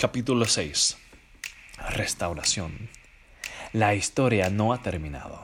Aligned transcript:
Capítulo 0.00 0.44
6. 0.44 0.96
Restauración. 1.90 2.88
La 3.72 3.96
historia 3.96 4.48
no 4.48 4.72
ha 4.72 4.80
terminado. 4.80 5.42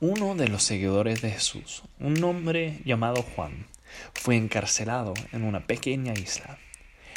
Uno 0.00 0.34
de 0.34 0.48
los 0.48 0.64
seguidores 0.64 1.22
de 1.22 1.30
Jesús, 1.30 1.84
un 2.00 2.24
hombre 2.24 2.80
llamado 2.84 3.22
Juan, 3.22 3.68
fue 4.12 4.34
encarcelado 4.34 5.14
en 5.30 5.44
una 5.44 5.68
pequeña 5.68 6.14
isla. 6.14 6.58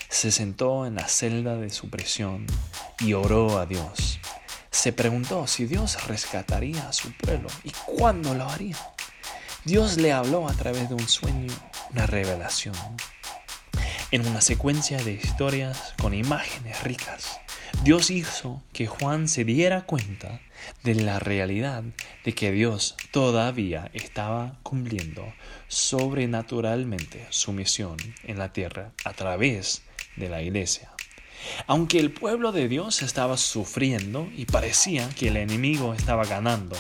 Se 0.09 0.31
sentó 0.31 0.85
en 0.85 0.93
la 0.93 1.07
celda 1.07 1.57
de 1.57 1.71
su 1.71 1.89
prisión 1.89 2.45
y 2.99 3.13
oró 3.13 3.57
a 3.57 3.65
Dios. 3.65 4.19
Se 4.69 4.93
preguntó 4.93 5.47
si 5.47 5.65
Dios 5.65 6.05
rescataría 6.07 6.87
a 6.87 6.93
su 6.93 7.11
pueblo 7.13 7.49
y 7.63 7.71
cuándo 7.87 8.35
lo 8.35 8.47
haría. 8.47 8.77
Dios 9.65 9.97
le 9.97 10.13
habló 10.13 10.47
a 10.47 10.53
través 10.53 10.87
de 10.87 10.93
un 10.93 11.09
sueño, 11.09 11.51
una 11.89 12.05
revelación 12.05 12.75
en 14.13 14.27
una 14.27 14.41
secuencia 14.41 14.99
de 14.99 15.13
historias 15.13 15.95
con 15.99 16.13
imágenes 16.13 16.83
ricas. 16.83 17.39
Dios 17.83 18.11
hizo 18.11 18.61
que 18.71 18.85
Juan 18.85 19.27
se 19.27 19.43
diera 19.43 19.87
cuenta 19.87 20.39
de 20.83 20.93
la 20.93 21.17
realidad 21.17 21.83
de 22.23 22.35
que 22.35 22.51
Dios 22.51 22.95
todavía 23.09 23.89
estaba 23.95 24.59
cumpliendo 24.61 25.33
sobrenaturalmente 25.67 27.25
su 27.31 27.53
misión 27.53 27.97
en 28.21 28.37
la 28.37 28.53
tierra 28.53 28.91
a 29.03 29.13
través 29.13 29.81
de 30.15 30.29
la 30.29 30.43
iglesia. 30.43 30.91
Aunque 31.65 31.99
el 31.99 32.11
pueblo 32.11 32.51
de 32.51 32.67
Dios 32.67 33.01
estaba 33.01 33.35
sufriendo 33.35 34.29
y 34.37 34.45
parecía 34.45 35.09
que 35.09 35.29
el 35.29 35.37
enemigo 35.37 35.95
estaba 35.95 36.23
ganando, 36.25 36.77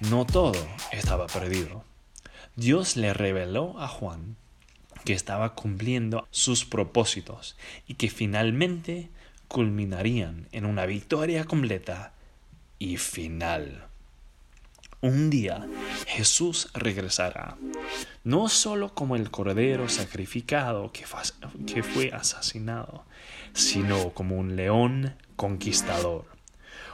no 0.00 0.26
todo 0.26 0.68
estaba 0.92 1.28
perdido. 1.28 1.82
Dios 2.56 2.98
le 2.98 3.14
reveló 3.14 3.80
a 3.80 3.88
Juan 3.88 4.36
que 5.08 5.14
estaba 5.14 5.54
cumpliendo 5.54 6.28
sus 6.30 6.66
propósitos 6.66 7.56
y 7.86 7.94
que 7.94 8.10
finalmente 8.10 9.08
culminarían 9.48 10.48
en 10.52 10.66
una 10.66 10.84
victoria 10.84 11.44
completa 11.44 12.12
y 12.78 12.98
final. 12.98 13.86
Un 15.00 15.30
día 15.30 15.66
Jesús 16.06 16.68
regresará, 16.74 17.56
no 18.22 18.50
solo 18.50 18.92
como 18.92 19.16
el 19.16 19.30
cordero 19.30 19.88
sacrificado 19.88 20.92
que, 20.92 21.06
que 21.66 21.82
fue 21.82 22.12
asesinado, 22.12 23.06
sino 23.54 24.10
como 24.10 24.36
un 24.36 24.56
león 24.56 25.16
conquistador. 25.36 26.26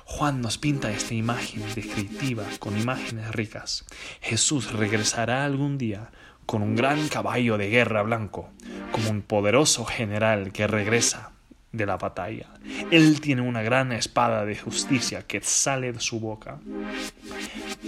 Juan 0.04 0.40
nos 0.40 0.56
pinta 0.56 0.92
esta 0.92 1.14
imagen 1.14 1.64
descriptiva 1.74 2.44
con 2.60 2.78
imágenes 2.78 3.32
ricas. 3.32 3.84
Jesús 4.20 4.70
regresará 4.70 5.44
algún 5.44 5.78
día 5.78 6.12
con 6.46 6.62
un 6.62 6.76
gran 6.76 7.08
caballo 7.08 7.58
de 7.58 7.70
guerra 7.70 8.02
blanco, 8.02 8.50
como 8.92 9.10
un 9.10 9.22
poderoso 9.22 9.84
general 9.84 10.52
que 10.52 10.66
regresa 10.66 11.32
de 11.72 11.86
la 11.86 11.96
batalla. 11.96 12.48
Él 12.90 13.20
tiene 13.20 13.42
una 13.42 13.62
gran 13.62 13.92
espada 13.92 14.44
de 14.44 14.56
justicia 14.56 15.26
que 15.26 15.40
sale 15.42 15.92
de 15.92 16.00
su 16.00 16.20
boca. 16.20 16.60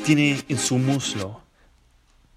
Tiene 0.05 0.41
en 0.49 0.59
su 0.59 0.79
muslo 0.79 1.43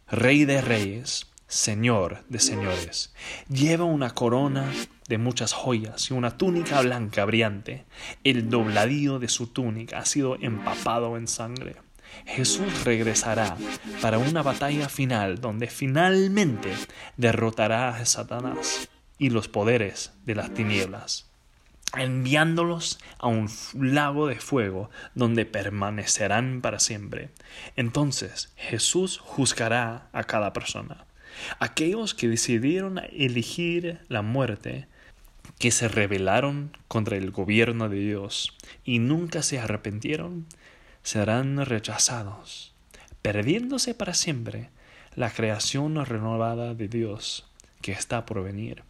Rey 0.07 0.45
de 0.45 0.61
Reyes, 0.61 1.27
Señor 1.47 2.23
de 2.29 2.39
Señores. 2.39 3.13
Lleva 3.49 3.85
una 3.85 4.11
corona 4.11 4.71
de 5.07 5.17
muchas 5.17 5.53
joyas 5.53 6.11
y 6.11 6.13
una 6.13 6.37
túnica 6.37 6.81
blanca 6.81 7.25
brillante. 7.25 7.85
El 8.23 8.49
dobladillo 8.49 9.17
de 9.17 9.27
su 9.27 9.47
túnica 9.47 9.99
ha 9.99 10.05
sido 10.05 10.37
empapado 10.39 11.17
en 11.17 11.27
sangre. 11.27 11.77
Jesús 12.25 12.83
regresará 12.83 13.57
para 14.01 14.17
una 14.17 14.43
batalla 14.43 14.89
final 14.89 15.41
donde 15.41 15.67
finalmente 15.67 16.73
derrotará 17.17 17.95
a 17.95 18.05
Satanás 18.05 18.89
y 19.17 19.29
los 19.29 19.47
poderes 19.47 20.13
de 20.25 20.35
las 20.35 20.53
tinieblas, 20.53 21.29
enviándolos 21.97 22.99
a 23.17 23.27
un 23.27 23.49
lago 23.73 24.27
de 24.27 24.39
fuego 24.39 24.89
donde 25.15 25.45
permanecerán 25.45 26.61
para 26.61 26.79
siempre. 26.79 27.29
Entonces 27.75 28.53
Jesús 28.55 29.17
juzgará 29.17 30.07
a 30.13 30.23
cada 30.23 30.53
persona. 30.53 31.05
Aquellos 31.59 32.13
que 32.13 32.27
decidieron 32.27 32.99
elegir 33.11 33.99
la 34.07 34.21
muerte, 34.21 34.87
que 35.57 35.71
se 35.71 35.87
rebelaron 35.87 36.77
contra 36.87 37.17
el 37.17 37.31
gobierno 37.31 37.89
de 37.89 37.99
Dios 37.99 38.55
y 38.83 38.99
nunca 38.99 39.43
se 39.43 39.59
arrepintieron, 39.59 40.47
serán 41.09 41.65
rechazados, 41.65 42.71
perdiéndose 43.23 43.95
para 43.95 44.13
siempre 44.13 44.69
la 45.15 45.31
creación 45.31 46.05
renovada 46.05 46.75
de 46.75 46.87
Dios 46.87 47.47
que 47.81 47.93
está 47.93 48.27
por 48.27 48.43
venir. 48.43 48.83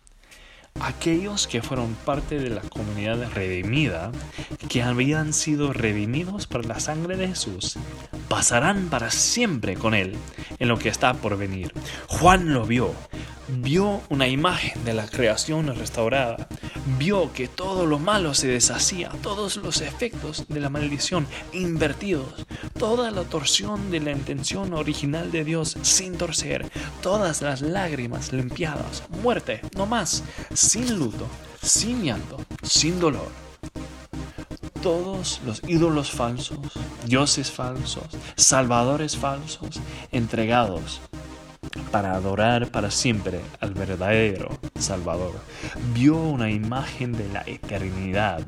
Aquellos 0.82 1.48
que 1.48 1.62
fueron 1.62 1.94
parte 1.94 2.38
de 2.38 2.50
la 2.50 2.60
comunidad 2.60 3.32
redimida, 3.34 4.12
que 4.68 4.84
habían 4.84 5.32
sido 5.32 5.72
redimidos 5.72 6.46
por 6.46 6.66
la 6.66 6.82
sangre 6.82 7.16
de 7.16 7.30
Jesús, 7.30 7.78
pasarán 8.28 8.90
para 8.90 9.12
siempre 9.12 9.76
con 9.76 9.94
Él 9.94 10.18
en 10.60 10.68
lo 10.68 10.78
que 10.78 10.90
está 10.90 11.14
por 11.14 11.38
venir. 11.38 11.72
Juan 12.08 12.54
lo 12.54 12.66
vio, 12.66 12.94
vio 13.48 14.02
una 14.10 14.28
imagen 14.28 14.84
de 14.84 14.94
la 14.94 15.08
creación 15.08 15.74
restaurada, 15.74 16.50
vio 16.98 17.32
que 17.34 17.48
todo 17.48 17.86
lo 17.86 18.00
malo 18.00 18.34
se 18.34 18.48
deshacía, 18.48 19.10
todos 19.22 19.58
los 19.58 19.82
efectos 19.82 20.46
de 20.48 20.60
la 20.60 20.70
maldición 20.70 21.28
invertidos, 21.54 22.46
toda 22.78 23.12
la 23.12 23.24
torsión 23.24 23.92
de 23.92 24.00
la 24.00 24.12
intención 24.12 24.74
original 24.74 25.32
de 25.32 25.44
Dios 25.44 25.78
sin 25.82 26.18
torcer, 26.18 26.72
todas 27.02 27.42
las 27.42 27.62
lágrimas 27.62 28.34
limpiadas, 28.34 29.04
muerte, 29.22 29.62
no 29.76 29.86
más, 29.86 30.24
sin 30.54 30.98
luto, 30.98 31.28
sin 31.62 32.04
llanto, 32.04 32.38
sin 32.64 33.00
dolor. 33.00 33.30
Todos 34.82 35.42
los 35.46 35.62
ídolos 35.68 36.10
falsos, 36.10 36.60
dioses 37.06 37.52
falsos, 37.52 38.06
salvadores 38.38 39.18
falsos, 39.18 39.82
entregados 40.12 41.02
para 41.92 42.14
adorar 42.14 42.72
para 42.72 42.92
siempre 42.92 43.40
al 43.60 43.74
verdadero 43.74 44.50
Salvador. 44.80 45.34
Vio 45.94 46.18
una 46.18 46.50
imagen 46.50 47.14
de 47.14 47.30
la 47.30 47.44
eternidad. 47.46 48.46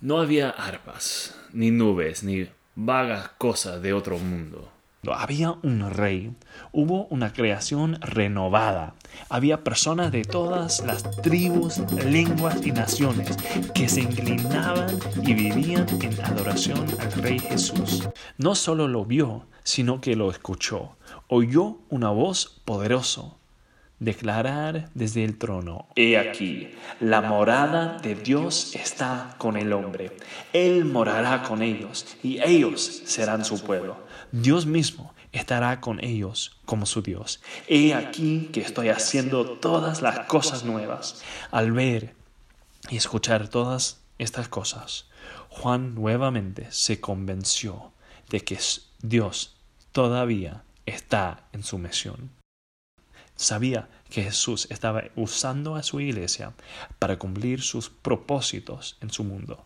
No 0.00 0.20
había 0.20 0.50
arpas, 0.50 1.36
ni 1.52 1.70
nubes, 1.70 2.22
ni 2.24 2.48
vagas 2.74 3.30
cosas 3.38 3.82
de 3.82 3.92
otro 3.92 4.18
mundo. 4.18 4.71
Había 5.10 5.56
un 5.64 5.90
rey, 5.90 6.32
hubo 6.70 7.06
una 7.06 7.32
creación 7.32 7.98
renovada, 8.00 8.94
había 9.28 9.64
personas 9.64 10.12
de 10.12 10.22
todas 10.22 10.78
las 10.86 11.02
tribus, 11.22 11.78
lenguas 12.04 12.64
y 12.64 12.70
naciones 12.70 13.36
que 13.74 13.88
se 13.88 14.02
inclinaban 14.02 15.00
y 15.20 15.34
vivían 15.34 15.88
en 16.00 16.24
adoración 16.24 16.86
al 17.00 17.10
rey 17.14 17.40
Jesús. 17.40 18.08
No 18.38 18.54
solo 18.54 18.86
lo 18.86 19.04
vio, 19.04 19.46
sino 19.64 20.00
que 20.00 20.14
lo 20.14 20.30
escuchó. 20.30 20.96
Oyó 21.26 21.78
una 21.88 22.10
voz 22.10 22.62
poderosa 22.64 23.22
declarar 24.02 24.90
desde 24.94 25.24
el 25.24 25.38
trono, 25.38 25.86
He 25.94 26.18
aquí, 26.18 26.70
la 26.98 27.20
morada 27.20 27.98
de 27.98 28.16
Dios 28.16 28.74
está 28.74 29.36
con 29.38 29.56
el 29.56 29.72
hombre. 29.72 30.16
Él 30.52 30.84
morará 30.84 31.42
con 31.42 31.62
ellos 31.62 32.06
y 32.22 32.40
ellos 32.42 33.02
serán 33.04 33.44
su 33.44 33.62
pueblo. 33.62 33.96
Dios 34.32 34.66
mismo 34.66 35.14
estará 35.30 35.80
con 35.80 36.02
ellos 36.02 36.58
como 36.64 36.84
su 36.84 37.02
Dios. 37.02 37.40
He 37.68 37.94
aquí 37.94 38.50
que 38.52 38.60
estoy 38.60 38.88
haciendo 38.88 39.58
todas 39.58 40.02
las 40.02 40.26
cosas 40.26 40.64
nuevas. 40.64 41.22
Al 41.52 41.70
ver 41.70 42.16
y 42.90 42.96
escuchar 42.96 43.48
todas 43.48 44.00
estas 44.18 44.48
cosas, 44.48 45.06
Juan 45.48 45.94
nuevamente 45.94 46.66
se 46.70 47.00
convenció 47.00 47.92
de 48.30 48.40
que 48.40 48.58
Dios 49.00 49.56
todavía 49.92 50.64
está 50.86 51.44
en 51.52 51.62
su 51.62 51.78
misión. 51.78 52.41
Sabía 53.36 53.88
que 54.10 54.22
Jesús 54.22 54.66
estaba 54.70 55.04
usando 55.16 55.74
a 55.74 55.82
su 55.82 56.00
iglesia 56.00 56.52
para 56.98 57.18
cumplir 57.18 57.62
sus 57.62 57.90
propósitos 57.90 58.98
en 59.00 59.10
su 59.10 59.24
mundo. 59.24 59.64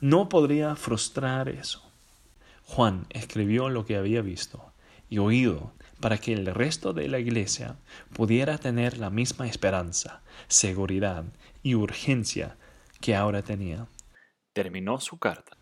No 0.00 0.28
podría 0.28 0.76
frustrar 0.76 1.48
eso. 1.48 1.82
Juan 2.64 3.06
escribió 3.10 3.68
lo 3.68 3.84
que 3.84 3.96
había 3.96 4.22
visto 4.22 4.72
y 5.08 5.18
oído 5.18 5.72
para 6.00 6.18
que 6.18 6.32
el 6.32 6.46
resto 6.46 6.92
de 6.92 7.08
la 7.08 7.18
iglesia 7.18 7.76
pudiera 8.12 8.58
tener 8.58 8.98
la 8.98 9.10
misma 9.10 9.48
esperanza, 9.48 10.20
seguridad 10.46 11.24
y 11.62 11.74
urgencia 11.74 12.56
que 13.00 13.16
ahora 13.16 13.42
tenía. 13.42 13.86
Terminó 14.52 15.00
su 15.00 15.18
carta 15.18 15.56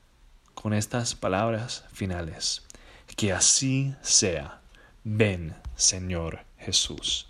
con 0.54 0.72
estas 0.72 1.14
palabras 1.14 1.84
finales. 1.92 2.66
Que 3.16 3.32
así 3.32 3.94
sea. 4.02 4.60
Ven, 5.04 5.54
Señor 5.76 6.40
Jesús. 6.58 7.28